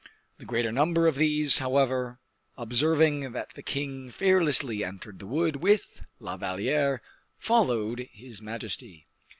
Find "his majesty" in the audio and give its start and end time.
8.11-9.05